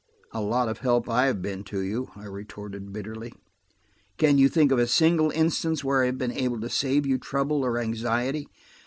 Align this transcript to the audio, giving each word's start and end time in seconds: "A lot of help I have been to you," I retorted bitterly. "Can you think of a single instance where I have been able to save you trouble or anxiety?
"A 0.31 0.41
lot 0.41 0.67
of 0.67 0.79
help 0.79 1.07
I 1.07 1.27
have 1.27 1.43
been 1.43 1.63
to 1.65 1.79
you," 1.81 2.09
I 2.15 2.25
retorted 2.25 2.91
bitterly. 2.91 3.35
"Can 4.17 4.39
you 4.39 4.49
think 4.49 4.71
of 4.71 4.79
a 4.79 4.87
single 4.87 5.29
instance 5.29 5.83
where 5.83 6.01
I 6.01 6.07
have 6.07 6.17
been 6.17 6.31
able 6.31 6.59
to 6.61 6.69
save 6.71 7.05
you 7.05 7.19
trouble 7.19 7.63
or 7.63 7.77
anxiety? 7.77 8.47